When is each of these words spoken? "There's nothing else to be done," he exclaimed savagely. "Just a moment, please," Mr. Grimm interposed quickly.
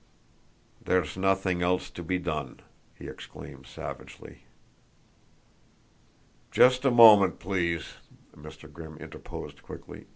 "There's 0.83 1.15
nothing 1.15 1.61
else 1.61 1.91
to 1.91 2.01
be 2.01 2.17
done," 2.17 2.61
he 2.95 3.05
exclaimed 3.07 3.67
savagely. 3.67 4.45
"Just 6.49 6.83
a 6.85 6.89
moment, 6.89 7.37
please," 7.37 7.97
Mr. 8.35 8.73
Grimm 8.73 8.97
interposed 8.97 9.61
quickly. 9.61 10.07